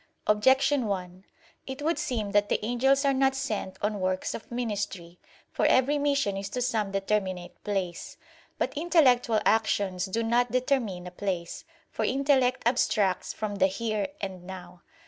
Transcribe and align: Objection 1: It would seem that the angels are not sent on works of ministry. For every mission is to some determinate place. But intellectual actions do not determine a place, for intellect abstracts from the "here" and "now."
Objection 0.25 0.87
1: 0.87 1.25
It 1.67 1.83
would 1.83 1.99
seem 1.99 2.31
that 2.31 2.49
the 2.49 2.57
angels 2.65 3.05
are 3.05 3.13
not 3.13 3.35
sent 3.35 3.77
on 3.83 3.99
works 3.99 4.33
of 4.33 4.51
ministry. 4.51 5.19
For 5.51 5.67
every 5.67 5.99
mission 5.99 6.37
is 6.37 6.49
to 6.49 6.61
some 6.63 6.89
determinate 6.89 7.63
place. 7.63 8.17
But 8.57 8.73
intellectual 8.75 9.41
actions 9.45 10.05
do 10.05 10.23
not 10.23 10.51
determine 10.51 11.05
a 11.05 11.11
place, 11.11 11.65
for 11.91 12.03
intellect 12.03 12.63
abstracts 12.65 13.31
from 13.31 13.57
the 13.57 13.67
"here" 13.67 14.07
and 14.19 14.43
"now." 14.43 14.81